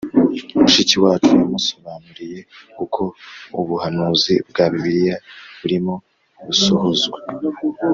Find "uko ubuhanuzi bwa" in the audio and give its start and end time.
2.83-4.65